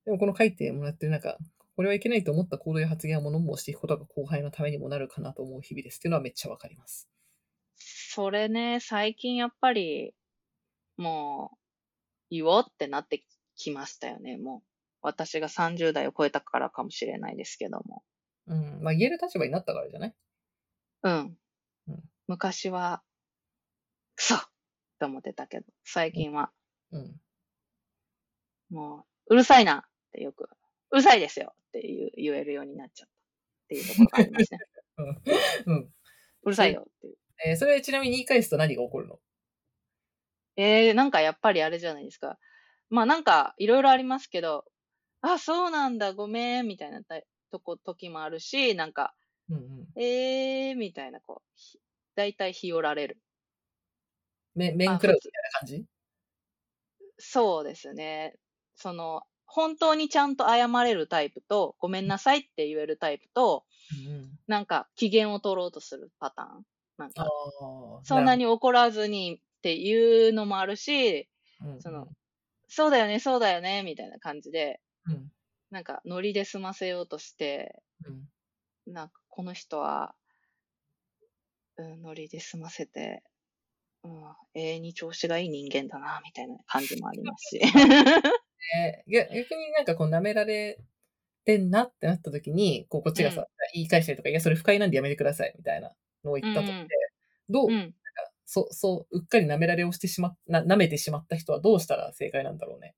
[0.04, 1.36] でもこの書いてもらってるなんか、
[1.74, 7.04] これはいけないと思った行動や発言を物申していくことが後輩のためにもなるかなと思う日々ですっていうのはめっちゃわかります。
[7.78, 10.14] それね、最近やっぱり、
[10.96, 11.58] もう、
[12.30, 13.24] 言おうってなって
[13.56, 14.68] きましたよね、もう。
[15.02, 18.04] 私が30代を超えたからかもしれないですけども。
[18.46, 18.80] うん。
[18.82, 20.14] まあ言える立場になったからじゃない？
[21.02, 21.38] うん。
[21.88, 23.02] うん昔は、
[24.16, 24.40] クソっ
[24.98, 26.50] て思ってたけど、最近は、
[26.90, 27.20] うん。
[28.70, 29.80] もう、うるさいなっ
[30.12, 30.48] てよく、
[30.90, 34.58] うるさいですよって言えるようになっちゃったっていうところがありますね。
[35.66, 35.94] うん。
[36.42, 37.16] うるさいよっていう。
[37.44, 39.20] えーそれちなみに言い返すと何が起こるの？
[40.56, 42.38] えー、なんかやっぱりあれじゃないですか。
[42.88, 44.64] まあなんかいろいろありますけど、
[45.20, 49.14] あ、そうなんだ、ごめん、みたいなたとこ、時もあるし、なんか、
[49.50, 50.00] うんうん。
[50.00, 51.78] えー、みたいな、こうひ、
[52.14, 53.18] だいたい日和られる。
[54.54, 55.84] め面食らうみたいな感じ？
[57.18, 58.36] そうですね。
[58.76, 63.64] その、本当にちゃんと謝れるタイプと、ごめんなさいって言えるタイプと、
[64.06, 64.30] うんうん。
[64.46, 66.64] なんか機嫌を取ろうとするパターン。
[66.98, 68.00] なんあか、あ。
[68.04, 71.28] そんなに怒らずにっていうのもあるし、
[71.60, 72.08] なるほど、その
[72.68, 75.32] そうだよね、そうだよね、みたいな感じで、うん。
[75.70, 78.28] なんかノリで済ませようとして、うん。
[78.86, 80.14] なんかこの人は、
[81.76, 83.22] うん、ノリで済ませて、
[84.04, 84.22] うん、
[84.54, 87.60] 永遠に調子がいい人間だな、みたいな感じもありますし。
[88.74, 90.78] えー、逆逆になんかこう舐められ
[91.44, 95.92] てんなってなった時に、こうこっちがさ、うん言い返したりとか、いや、それ不快なんでやめてくださいみたいな
[96.24, 96.88] のを言ったとして、うん
[97.48, 97.94] どう、うん。
[98.44, 102.94] そ、そう、うっかり舐められをしてしまっ、な、舐めてしまった人はどうしたら正解なんだろうね。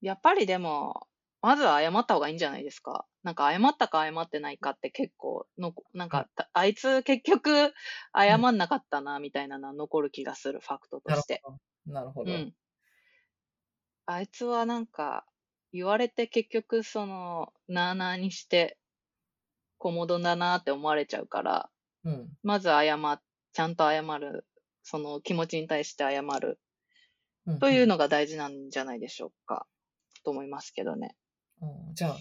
[0.00, 1.06] やっぱりでも、
[1.42, 3.06] まずは謝った方がいいんじゃないですか。
[3.22, 7.72] なんか謝ったか謝ってないかって結構の、なんか、たあいつ結局
[8.14, 11.40] 謝んなかったな、みたいなのは残る気がする、ファクトとなるして。
[11.42, 11.58] ほど。
[11.92, 12.32] なるほど。
[12.32, 12.54] うん。
[14.12, 15.24] あいつはなんか、
[15.72, 18.76] 言われて結局その、なーなーにして、
[19.78, 21.70] コモドだなーって思われちゃうから、
[22.04, 22.28] うん。
[22.42, 23.20] まず謝っ、
[23.52, 24.46] ちゃんと謝る。
[24.82, 26.58] その気持ちに対して謝る。
[27.46, 29.66] うんというのが大事なんじゃないでしょうか。
[30.24, 31.14] と思いますけどね。
[31.60, 32.20] うんじゃあ、い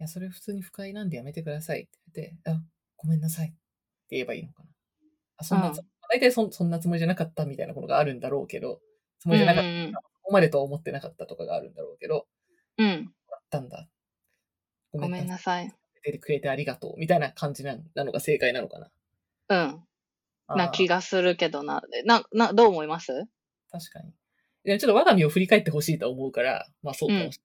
[0.00, 2.62] や、それ普通に不快なんでやめてくださいって言って、あ、
[2.96, 3.56] ごめんなさいって
[4.10, 4.68] 言えばいいのかな。
[5.38, 8.80] あ、そんなつ、うん大体そそんなつもりじゃなかったみたいなことがあるんだろうけど、
[9.20, 9.72] つもりじゃなかった、う
[10.28, 12.26] こまでとは思ってなかったとかがあるんだろうけど、
[12.76, 13.14] うんうん。
[13.32, 13.88] あったんだ。
[14.92, 15.74] ごごめんなさい。
[16.04, 18.90] 出てくれてありがとうみたいな感じななのが正解なのかな。
[19.48, 19.84] うん。
[20.56, 21.82] な気がするけどな。
[22.04, 23.12] な、な、どう思います？
[23.70, 24.78] 確かに。
[24.78, 27.40] ちょっと我が身を振り返ってほしいと思うから、まあそうかもし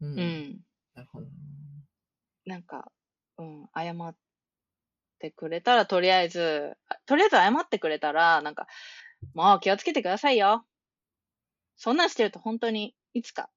[0.00, 0.12] れない。
[0.12, 0.20] うん。
[0.20, 0.60] うん。
[0.94, 1.32] なるほどな。
[2.46, 2.90] なんか、
[3.38, 4.16] うん、謝っ
[5.18, 8.66] てくれたら、とりあえず、あとりあえず謝ってくれたら、なんか、
[9.34, 10.64] もう気をつけてくださいよ。
[11.78, 13.50] そんなんしてると本当に、いつか、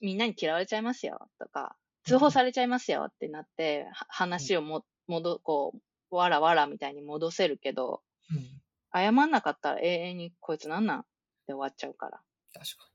[0.00, 5.74] みんなに嫌われちゃいますよ、とか、通報されちゃいますよってなって、は話をも、戻、こ
[6.10, 8.60] う、わらわらみたいに戻せるけど、うん。
[8.94, 11.04] 謝んなかったら永遠にこいつなんなんっ
[11.46, 12.22] て終わっちゃうから。
[12.52, 12.90] 確か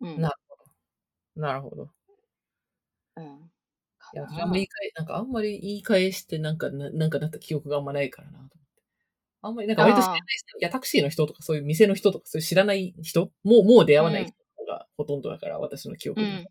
[0.00, 0.20] うん。
[0.20, 0.22] に。
[0.22, 0.56] なるほ
[1.36, 1.42] ど。
[1.42, 1.94] なるほど。
[3.16, 3.50] うん。
[4.12, 8.48] いや、あんまり言い返、なんかあんまり言い返してなんかな、なんかなった記憶があんまないからな。
[9.44, 14.34] あんまりなんか割と知らない人、いや、タクシーの人とかそういう店の人とかそういう知らない人もう、もう出会わない人
[14.66, 16.46] がほとんどだから、私の記憶に、うん。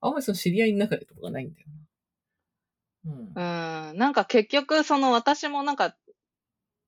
[0.00, 1.66] あんまりその知り合いの中でとかがないんだよ
[3.04, 3.12] な。
[3.12, 3.90] うん。
[3.90, 5.96] うん、なんか結局、その私もなんか、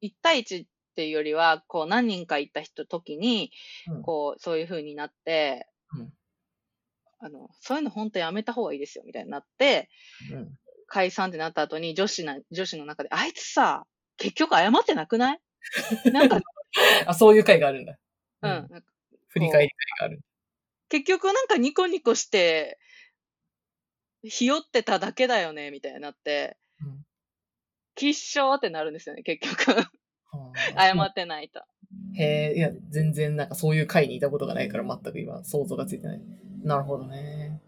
[0.00, 3.52] 1対1っていうよりは、こう何人かいた人時に、
[3.88, 4.02] うん。
[4.02, 6.12] こう、そういう風になって、うん。
[7.20, 9.88] あの、そういうの本当やめた方がいいですよ、みたいになって、
[10.32, 10.58] うん。
[10.86, 13.86] 解散ってなった後に女子な、女子の中で、あいつさ、
[14.16, 15.40] 結局謝ってなくない？
[16.12, 16.40] なんか、
[17.06, 17.98] あ、そういう回があるんだ。
[18.42, 18.82] うん、うんなんか
[19.28, 20.20] 振り返り会がある。
[20.88, 22.78] 結局なんかニコニコして、
[24.22, 27.04] ひよってただけだよね、みたいになって、うん
[27.96, 29.72] きっしょーってなるんですよね、結局。
[29.72, 31.62] は謝あってないと。
[32.16, 36.20] へえ、いや、全然なんかそういう会にいたことがないから全く今想像がついてない。
[36.64, 37.60] なるほどね。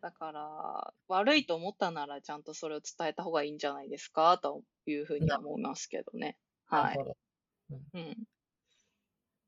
[0.00, 6.36] だから、悪いと思ったならちゃんとそれを伝えた方がいいんじゃないですかというふうには思いますけどね。
[6.66, 6.98] はい。
[7.94, 8.16] うん。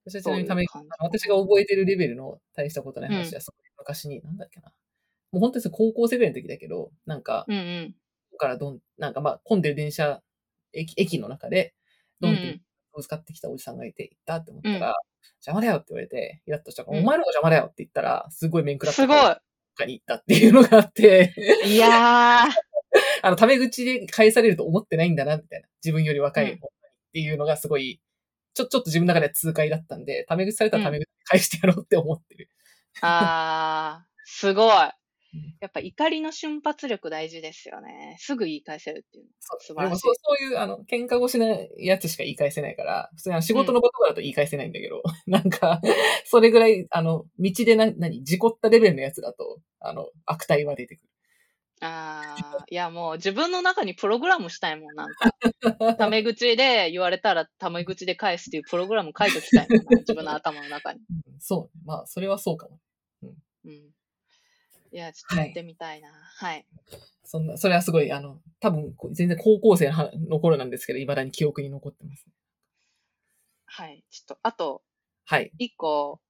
[0.06, 0.64] 私はちなみにため
[0.98, 4.68] 私が覚えてるレベルの大したことない話は、すごい昔に、なんだっけな。
[5.32, 7.94] もう本当に高校生ぐらいの時だけど、なんか、うんうん。
[8.38, 10.22] からどん、なんかまあ混んでる電車、
[10.72, 11.74] 駅駅の中で、
[12.20, 12.60] どんって
[12.94, 14.94] ぶつかってきたおじさんがいて、行ったって思ったら、うん。
[15.46, 17.04] 邪魔だよって言われて、イラッとしたから、うん。
[17.04, 19.18] お前の方が邪魔だよって言ったら、すごい面食らったすごい。
[19.76, 21.34] 他に行ったっていうのがあって、
[21.66, 22.50] いやー、
[23.22, 25.68] あの、タメ口で返されると思ってないんだな、みたいな。
[25.84, 28.00] 自分より若いうん女にっていうのがすごい、
[28.54, 32.50] ちょ、ちょっと自分の中では痛快だったんで、タメ口されたらタメ口返してやろうって思ってる。
[33.02, 34.70] あー、すごい
[35.34, 35.56] うん。
[35.60, 38.16] やっぱ怒りの瞬発力大事ですよね。
[38.18, 39.30] すぐ言い返せるっていうの。
[39.40, 41.46] そう素晴らしいでもそうそういう、あの、喧嘩越しな
[41.78, 45.80] やつしか言い返せないから、普通にあの仕事の言葉だと言い返せないんだけど、 なんか、
[46.24, 51.08] それぐらい、あの、道でな、何、事故ったレベルのやつだと、あの、悪態は出てくる。
[51.86, 55.30] あー、いやもう自分の中にプログラムしたいもん、なんか。
[55.98, 61.00] タメ口で言われたらタメ口で返すっていうプログラム書いときたいもんな、自分の頭の中に。
[61.00, 61.78] うんそう。
[61.86, 62.80] まあ、それはそうかも。
[63.66, 63.70] うん。
[63.70, 66.08] いや、ちょっとやってみたいな。
[66.10, 66.66] はい。
[67.22, 69.90] そんな、それはすごい、あの、多分、全然高校生
[70.28, 72.26] の頃なんですけど、未だに記憶に残ってます。
[73.66, 74.04] はい。
[74.08, 74.82] ちょっと、あと、
[75.26, 75.52] はい。
[75.58, 76.20] 一個、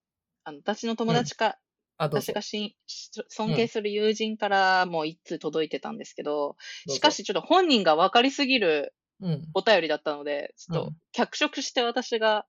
[0.42, 1.58] あの、私の友達か。
[1.96, 6.56] 私がしし尊敬する友人からも一通届いてたんですけど、
[6.88, 8.94] しかしちょっと本人が分かりすぎる
[9.54, 12.46] お便りだったので、ちょっとうん脚色して私が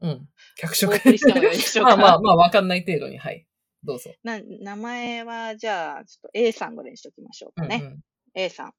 [0.00, 0.10] うん。
[0.10, 0.28] うん。
[0.56, 0.96] 脚お色。
[0.98, 1.96] 送りしてもよいでしょうか？
[1.98, 3.46] まあまあまあ、わかんない程度に、はい。
[3.84, 4.12] どうぞ。
[4.22, 7.80] な名前は、じゃあ、ちょっと A さんぐらいにしときましょうかね。
[7.82, 8.00] うんうん
[8.34, 8.72] A さん。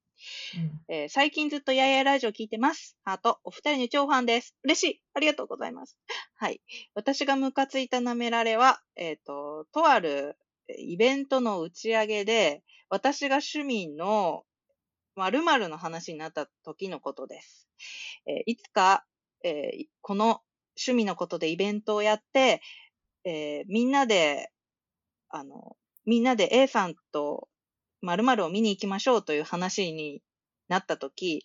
[0.56, 2.98] うんえー最近ずっとややラジオ聞いてます。
[3.04, 4.56] ハート、お二人に超ファンです。
[4.64, 5.02] 嬉しい。
[5.14, 5.98] ありがとうございます。
[6.36, 6.62] はい。
[6.94, 10.38] 私がムカついた舐められは、えっ、と、とある
[10.78, 14.46] イベントの打ち上げで、私が趣味の
[15.16, 17.68] 〇〇の話になった時のことです。
[18.26, 19.06] えーいつか、
[19.44, 20.42] えーこの
[20.78, 22.62] 趣味のことでイベントをやって、
[23.26, 24.52] えーみんなで、
[25.30, 27.48] あの、みんなで A さんと
[28.02, 30.22] 〇〇を見に行きましょうという話に
[30.68, 31.44] なったとき、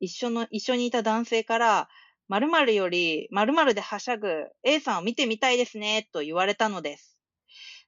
[0.00, 1.88] 一緒の、一緒にいた男性から、
[2.28, 7.18] 〇〇より〇〇ではしゃぐ A さんを見てみたいですね、と言われたのです。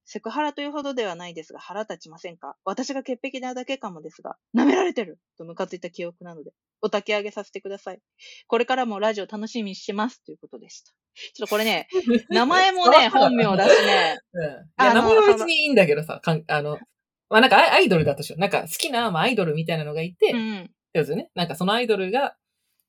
[0.05, 2.57] セクハラというほどではないですが腹立ちませんか？
[2.65, 7.99] 私が潔癖なだけかもですが、舐められてるとムカついた記憶なので、お焚き上げさせてください。
[8.47, 10.93] これからもラジオ楽しみにしてますということでした。
[11.35, 11.89] ちょっとこれね、
[12.31, 14.19] 名前もね、本名だしね。
[14.35, 14.67] うん。
[14.77, 16.79] 名前は別にいいんだけどさ、かんあの、
[17.29, 18.41] まあなんかアイドルだとしよう。
[18.41, 20.71] なんか好きな、まあ、アイドルみたいなのがいて、うん。
[20.95, 22.37] 要するにね、なんかそのアイドルが、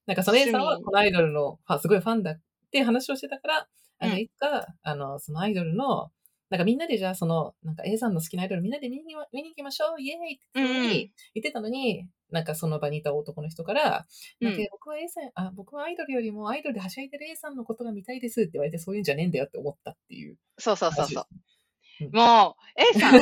[0.05, 2.39] なんかその A さんはこのアイドルのすごいファンだっ
[2.71, 3.67] て話をしてたから、
[3.99, 4.19] あの、うん。
[4.19, 6.11] いつか、あの、そのアイドルの、
[6.49, 14.05] なんかみんなでじゃあその、なんか A さんの好きなアイドルみんなで見に見に行きましょうイエーイって言ってたのに、なんかその場にいた男の人から、
[14.39, 14.47] うん。
[14.47, 20.37] なんか僕は A さん、あ、僕はアイドルよりもアイドルではしゃいでる A さんのことが見たいですって言われて、そういうんじゃねえんだよって思ったっていう。
[20.57, 22.05] そうそうそう話そう。
[22.05, 22.15] うん。
[22.15, 23.21] もう、A さん。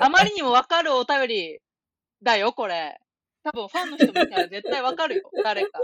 [0.00, 1.60] あまりにもわかるお便り
[2.22, 2.98] だよ、これ。
[3.44, 5.80] 多分ファンの人見たら絶対わかるよ、 誰か。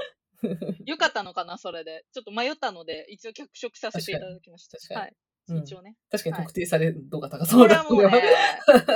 [0.86, 2.04] よかったのかな、それで。
[2.12, 4.78] ちょっと迷ったので、一応脚色させていただきました。
[4.78, 5.10] 確かにはい。
[5.10, 5.96] うん一応ね。
[6.10, 8.22] 確かに特定される度が高そこうだれはもうね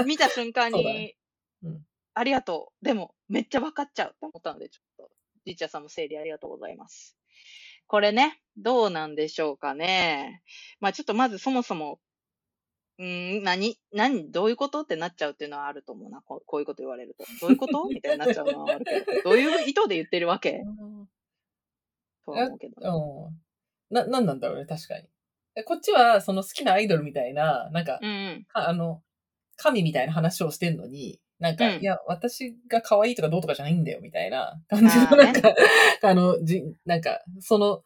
[0.05, 1.17] 見た瞬間に ね
[1.63, 2.85] うん、ありがとう。
[2.85, 5.11] でも、めっちゃわかっちゃうって思ったので、ちょっと、
[5.47, 7.17] リッチャーさんも整理ありがとうございます。
[7.87, 10.43] これね、どうなんでしょうかね。
[10.81, 12.01] まあちょっとまずそもそも、
[12.99, 14.83] うーん、何、何、どういうこと？
[14.83, 16.21] ってなっちゃうっていうのはあると思うな。
[16.23, 17.25] こうこういうこと言われると。
[17.41, 17.85] どういうこと？
[17.89, 19.07] みたいになっちゃうのはあるけど。
[19.25, 20.63] どういう意図で言ってるわけ？
[22.25, 22.75] とは思うけど。
[23.31, 23.95] うん。
[23.95, 25.05] な、なんなんだろうね、確かに。
[25.57, 29.03] えこっちは、その好きなアイドルみたいな、なんか、うんあの、
[29.57, 35.55] 神みたいな話をしてんのに、なんか、うんいや、私が可愛いとかどうとかじゃないんだよ、みたいな感じの、なんか、
[36.03, 37.85] あの、じ、なんか、その、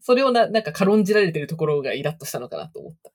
[0.00, 3.12] それをな、なんか軽んじられてるところがイラッとしたのかなと思った。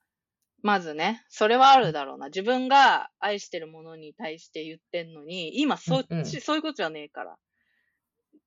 [0.62, 2.26] まずね、それはあるだろうな。
[2.26, 7.32] 自分が愛してるものに対して言ってんのに、今そっち、うんうんそういうことじゃねえから。
[7.32, 7.36] っ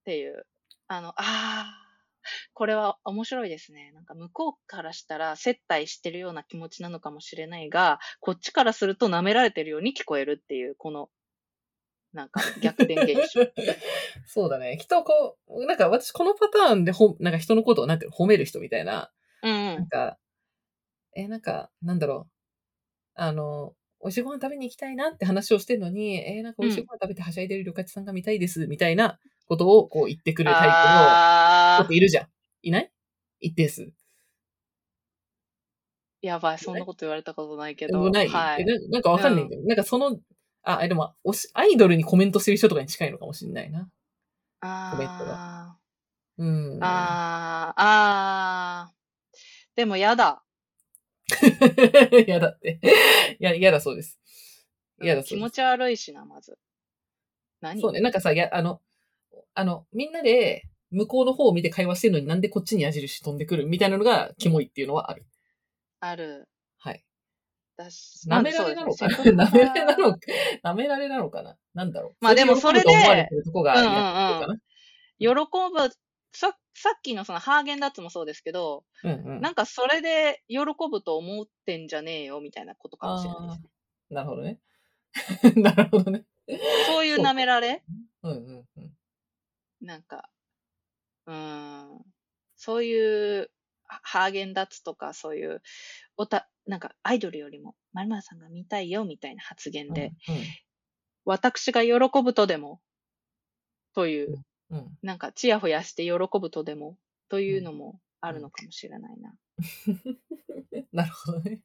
[0.04, 0.46] ていう。
[0.88, 1.92] あの、ああ、
[2.54, 3.92] これは面白いですね。
[3.94, 11.10] なんか向こうからしたら接待してるような気持ちなのかもしれないが、こっちからすると舐められてるように聞こえるっていう、この、
[12.14, 13.40] なんか逆転現象。
[14.28, 14.78] そうだね。
[14.78, 19.12] きっとこう、なんか私このパターンでほ、なんか人のことをなんていうの褒める人みたいな、
[19.44, 19.76] うんうん。
[19.76, 20.18] なんか、
[21.16, 22.32] え、なんか、なんだろう。
[23.16, 32.28] あの、おいしいご飯食べに行きたいなって話をしてるのに、えーなんかおいしいご飯食べてはしゃいでる旅客さんが見たいです、みたいなことをこう言ってくるタイプのあ人っているじゃん。
[32.64, 32.92] いない？
[33.42, 33.92] 一定数。
[36.24, 38.10] ー、やばい、そんなこと言われたことないけど。
[38.10, 38.62] ない、はい。
[38.62, 39.64] えななんかわかんないんだよ。
[39.66, 40.20] なんかその、
[40.64, 43.90] あ、えでも、おし、アイドルにコメントしてる人とかに近いのかもしれないな。
[44.92, 45.78] コメントあ
[46.38, 46.80] うん。
[46.80, 48.96] ー、あー、あー。
[49.76, 50.44] でもやだ。
[52.28, 52.80] やだって。
[53.40, 54.20] や、やだそうです。
[55.02, 55.36] やだそうです。
[55.36, 56.58] 気持ち悪いしな、まず。
[57.62, 57.82] 何？
[57.82, 58.02] そうね。
[58.02, 58.82] なんかさ、や、あの、
[59.54, 65.26] あの、みんなで、向こうの方を見て会話してるのになんでこっちに矢印飛んでくるみたいなのがキモいっていうのはある。
[66.02, 66.50] ある。
[66.78, 67.04] はい。
[67.78, 69.08] だし、舐められなのか？
[69.08, 70.20] な 舐められなのか？
[70.66, 71.58] 舐められなのかな？
[71.74, 72.16] なんだろう？
[72.20, 73.90] まあでもそれで喜ぶと思われてるとこが嫌って
[74.34, 74.60] ことかな？
[75.18, 75.96] 喜ぶ、
[76.34, 79.42] さ、さっきのそのハーゲンダッツもそうですけど、うんうん。
[79.42, 83.70] なんかそれで喜ぶと思ってんじゃねえよ、みたいなことかもしれないですね。
[84.10, 84.60] なるほどね。
[85.56, 86.26] なるほどね。
[86.88, 87.84] そういう舐められ？
[88.24, 88.98] うんうんうん。
[89.82, 90.30] なんか、
[91.26, 92.02] うーん、
[92.56, 93.52] そういう、
[93.86, 95.62] ハハーゲンダッツとか、そういう、
[96.18, 100.14] おた、なんか、アイドルよりも、まるまるさんが見たいよ、みたいな発言で、
[101.26, 102.82] 私が喜ぶとでも、
[103.94, 104.38] という、
[104.72, 104.80] うん。
[104.80, 104.98] うん。
[105.02, 106.98] なんか、ちやほやして喜ぶとでも、
[107.30, 109.36] というのもあるのかもしれないな。
[110.94, 111.62] なるほどね。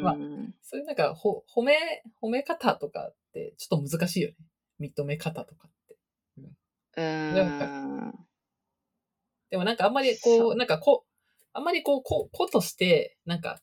[0.00, 0.14] まあ
[0.62, 1.76] そういうなんか、ほ、褒め、
[2.22, 4.36] 褒め方とかってちょっと難しいよね。
[4.80, 5.96] 認め方とかって。
[6.94, 7.02] うー
[8.12, 8.26] ん。
[9.50, 11.10] でもなんかあんまりこう、なんかこう、
[11.52, 13.60] あんまりこう、こ、子として、なんか、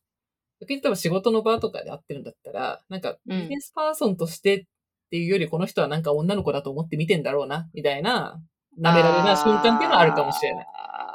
[0.62, 4.66] 逆に例えば仕事の場とかで会ってるんだったら、なんかうんビジネスパーソンとしてっ
[5.14, 8.42] ていうより、この人はなんか女の子だと思って見てんだろうな、みたいな、
[8.82, 10.66] 舐められな瞬間っていうのはあるかもしれない。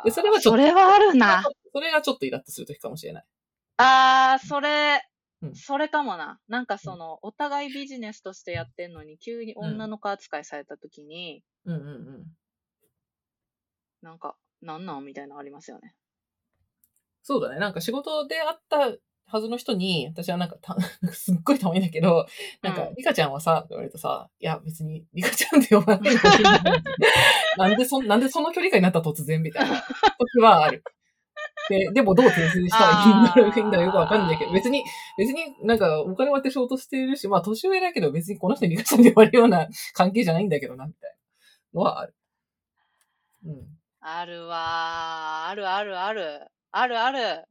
[0.05, 1.43] でそれはちょっとそれはあるな。
[1.73, 3.25] それがちょっとイラッとするときかもしれない。
[3.79, 5.03] あー、それ、
[5.43, 6.39] うんそれかもな。
[6.47, 12.25] なんかその、お互いビジネスとしてやってんのに、急に女の子扱いされたときに、うんうんうん。
[14.01, 15.05] なんか、なんなん？
[15.05, 15.97] みたいなのありますよね。
[17.25, 17.59] そうだね。
[17.59, 18.97] なんか仕事で会った
[19.31, 20.77] はずの人に、私はなんかた、
[21.13, 22.27] すっごいたまにだけど、
[22.63, 26.15] なんかう、んリカちゃんはさ、って言われるとさ、いや、別に、リカちゃんって呼ばない
[27.59, 29.83] なんでそ、なんでその距離感になった突然みたいな
[30.19, 30.83] 時はある。
[31.69, 33.11] で、でもどう訂正したらい？
[33.11, 34.85] いんだろう、いいんだよくわかんないけど、別に、
[35.19, 41.11] 別になんかお金渡しようとしてるし、まあ年上だけど別にこの人にリカちゃんって呼ばれるような関係じゃないんだけどな、みたい
[41.75, 42.15] なのはある。
[43.45, 43.79] うん。
[44.01, 45.51] あるわー。
[45.51, 46.51] あるあるある。
[46.71, 47.45] あるある。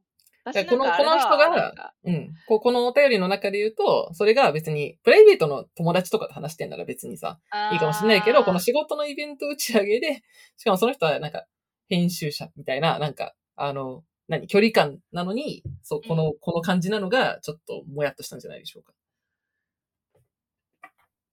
[0.47, 2.33] 私じゃあこのこの人がうん。
[2.47, 7.39] こうこのお便りの中で言うと、それが別に、プライベートの友達とかと話してんなら別にさ、
[7.73, 10.23] いいかもしれないけど、この仕事のイベント打ち上げで、
[10.55, 11.45] しかもその人はなんか、
[11.89, 18.93] 編集者みたいな、なんか、あの、何、距離感なのに、そう、この、この感じなのが、ちょっともやっとしたんじゃないでしょうか。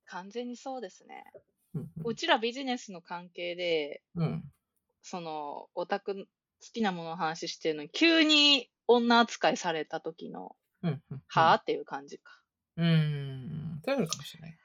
[0.06, 1.24] 完全にそうですね。
[1.74, 4.44] うんうちらビジネスの関係で、うん。
[5.02, 6.26] その、オタク好
[6.72, 11.02] きなものの話してるのに、急に女扱いされた時の、うん。
[11.10, 11.22] うん。
[11.28, 12.32] はぁっていう感じか。
[12.76, 13.80] うーん。
[13.84, 14.56] それあるかもしれない。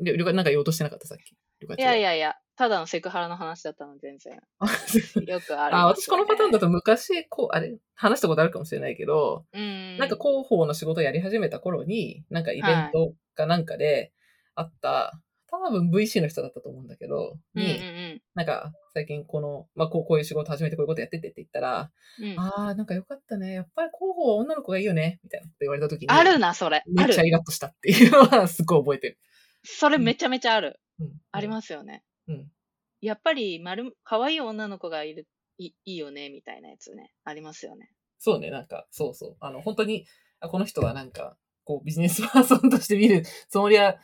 [0.00, 0.44] りょ、りょか、なん。
[0.44, 1.30] か言おうとしてなかった、さっき。
[1.32, 1.36] い
[1.80, 2.10] やいや。
[2.10, 4.34] やいや、ただのセクハラの話だったの、全然。
[5.26, 6.66] よくある、あ、私このパターンだと。
[6.66, 9.96] と昔、こう、あれ、話したことあるかもしれないけど、うん。
[9.96, 10.08] なん。
[10.08, 12.44] か広報の仕事やり始めた頃に、なん。
[12.44, 13.64] かイベントかなん。
[13.64, 14.12] かで
[14.54, 15.18] あった、
[15.58, 22.32] 多分 VC の人だったと思うんだけど、うんうに、んなんか最近この、まあこうこういう仕事始めてこういうことやっててって言ったら、うん。
[22.32, 23.52] うん、ああ、なんかよかったね。
[23.52, 25.20] やっぱり広報は女の子がいいよね。
[25.22, 26.78] みたいなこと言われた時に、あるな、それ。
[26.78, 26.92] ある。
[26.92, 29.18] めっちゃイラッとしたっていうのは すごい覚えてる。
[29.64, 30.80] それめちゃめちゃある。
[30.98, 31.50] うん、ありす。
[31.50, 32.02] ますよね。
[32.28, 32.50] うん。
[33.00, 35.26] やっぱり、まる、可愛い女の子がいる、
[35.58, 37.12] いいいよね、みたいなやつね。
[37.24, 37.90] ありますよね。
[38.18, 39.36] そうね、なんか、そうそう。
[39.40, 40.06] あの、本当に、
[40.40, 43.96] あこの人はなんか、こう、ビジネスパーソンとして見るつもりは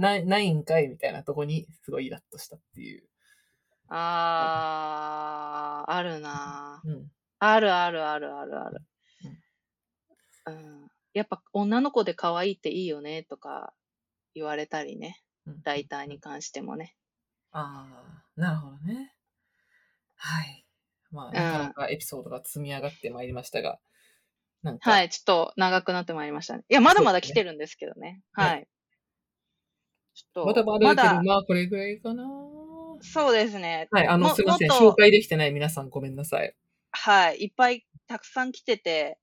[0.00, 3.02] ない、ないんかいみたいなとこに、すごいイラッとしたっていう。
[3.88, 7.10] あー、あるなうん。
[7.38, 8.82] あるあるあるあるある。
[10.46, 10.90] うん。
[11.12, 13.74] やっぱ女の子で可愛いっていいよね、とか
[14.34, 15.22] 言われたりね。
[15.46, 16.94] うんライターに関してもね。
[17.50, 19.14] ああ、なるほどね。
[20.16, 20.64] はい。
[21.10, 23.80] まあ、なかなかエピソードが積み上がってまいりましたが、
[24.80, 26.62] はい、ちょっと長くなってまいりましたね。
[26.68, 28.22] いや、まだまだ来てるんですけどね。
[28.32, 28.68] はいはい。
[30.20, 32.24] ちょっと、まだまだだけど、ままあ、これぐらいかな。
[33.02, 33.88] そうですね。
[33.90, 34.70] はい、あの、もすいません。
[34.70, 36.54] 紹介できてない皆さんごめんなさい。
[36.92, 37.44] はい。
[37.44, 39.18] いっぱいたくさん来てて、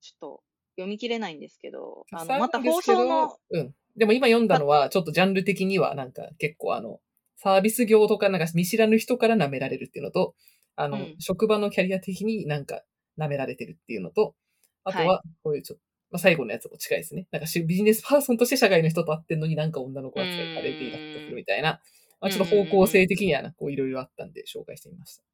[0.00, 0.42] ちょっと
[0.76, 3.74] 読み切れないんですけど、あの、また放送の、うん。
[3.96, 7.00] でも今読んだのは、ちょっとジャンル的には、なんか結構あの、
[7.36, 10.34] サービス業とかなんか見知らぬ人から舐められるっていうのと、
[10.76, 12.82] あの、うん職場のキャリア的になんか
[13.18, 14.34] 舐められてるっていうのと、
[14.82, 15.84] あとは、こういうちょっと、
[16.14, 17.26] まあ、最後のやつも近いですね。
[17.32, 21.80] なんかしビジネスパーソンとして社外の人と会ってんのになんか女の子扱いされてイラッとするみたいな、
[22.20, 25.24] まあ、ちょっと方向性的にはな、こういろいろあったんで紹介してみました。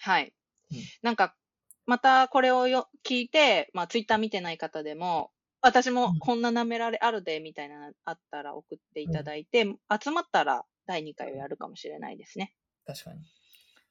[0.00, 0.34] はい。
[0.72, 1.34] うんなんか、
[1.86, 5.30] またこれをよ聞いて、まあ、ツイッター見てない方でも、
[5.62, 12.52] 私もこんな舐められあるで、みたいなのあったら送っていただいて、集まったら第2回をやるかもしれないですね。
[12.86, 13.20] 確かに。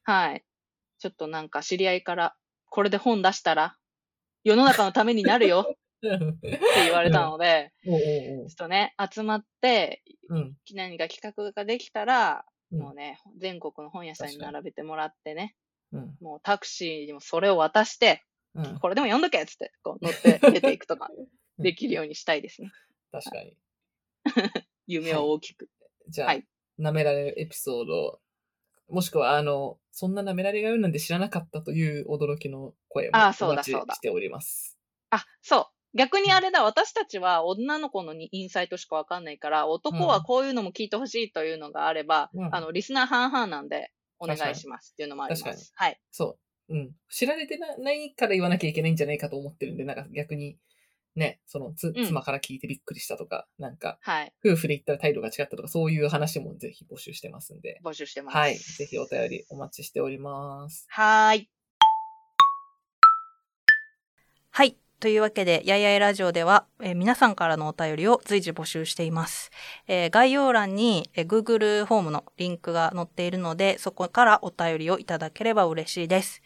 [0.03, 0.45] はい。
[0.99, 2.35] ちょっとなんか知り合いから、
[2.69, 3.75] これで本出したら、
[4.43, 10.57] 世の中のためになるよ って言われたので、 ちょっとね、集まって、うん。
[10.73, 15.55] 何か企画ができたら、うんもうね、全国の本屋さんに並べてもらってね、
[15.93, 16.17] うん。
[16.19, 18.25] もうタクシーにもそれを渡して、
[18.55, 18.79] うん。
[18.79, 21.09] これでも読んどけっつって、こう乗って出ていくとか、
[21.59, 22.71] できるようにしたいですね。
[23.11, 23.55] 確かに。
[24.85, 25.69] 夢を大きく。
[26.09, 26.45] じゃあ、はい
[26.79, 28.21] 舐められるエピソード、
[28.89, 34.77] もしくは、あの、そんな舐められがあるなんて知らなかったという驚きの声もあお待ちそうだそうだしております。
[35.09, 35.76] あ、そう。
[35.97, 45.73] 逆にあれだ、私たちは女の子のにインサイトしかわかんないから、男はこういうのも聞いてほしいというのがあれば、うんあの、リスナー半々なんで、お願いしますっていうのもありま確かにす。
[45.75, 45.99] はい。
[46.11, 46.37] そ
[46.69, 46.75] う。
[46.75, 46.91] うん。
[47.09, 50.57] 知られてなないから言わなきゃいけないんじゃないかと思ってるんで、なんか逆に、
[51.15, 54.33] ね、そのつ、うん妻から聞いてびっくりしたとか、なんか、はい。
[54.45, 58.37] 夫婦で言ったら態度が違ったとか、そういう話もぜひ募集してますんで、募集してます。
[58.37, 58.55] はい。
[58.55, 60.85] ぜひお便りお待ちしております。
[60.89, 61.49] はーい。
[64.51, 64.77] はい。
[64.99, 69.51] というわけで、やいやいラジオでは、えー皆さんからのお便りを随時募集しています。
[69.87, 76.41] えー概要欄に、えー Google フォームのリンクが載っているので、そこからお便りをいただければ嬉しいです。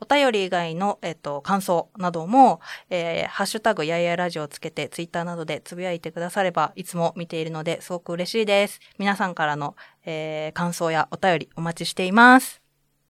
[0.00, 8.80] お便り以外の、えっ、と、感想なども、えーハッシュタグやいやいラジオをつけて、ツイッターなどでつぶやいてくだされば、いつも見ているので、すごく嬉しいです。
[8.98, 12.63] 皆さんからの、えー感想やお便りお待ちしています。